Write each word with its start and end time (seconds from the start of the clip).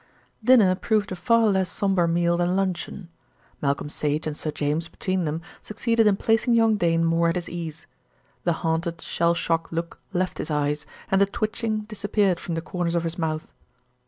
Dinner 0.43 0.73
proved 0.73 1.11
a 1.11 1.15
far 1.15 1.45
less 1.45 1.69
sombre 1.71 2.07
meal 2.07 2.35
than 2.37 2.55
luncheon. 2.55 3.09
Malcolm 3.61 3.87
Sage 3.87 4.25
and 4.25 4.35
Sir 4.35 4.49
James 4.49 4.87
between 4.87 5.25
them 5.25 5.43
succeeded 5.61 6.07
in 6.07 6.15
placing 6.15 6.55
young 6.55 6.75
Dane 6.75 7.05
more 7.05 7.29
at 7.29 7.35
his 7.35 7.47
ease. 7.47 7.85
The 8.43 8.53
haunted, 8.65 8.99
shell 9.01 9.35
shock 9.35 9.71
look 9.71 9.99
left 10.11 10.39
his 10.39 10.49
eyes, 10.49 10.87
and 11.11 11.21
the 11.21 11.27
twitching 11.27 11.81
disappeared 11.81 12.39
from 12.39 12.55
the 12.55 12.61
corners 12.61 12.95
of 12.95 13.03
his 13.03 13.19
mouth. 13.19 13.51